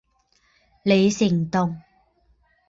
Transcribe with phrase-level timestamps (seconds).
[0.81, 1.79] 李成栋。